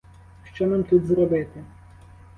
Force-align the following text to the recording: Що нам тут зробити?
Що 0.53 0.67
нам 0.67 0.83
тут 0.83 1.05
зробити? 1.07 1.63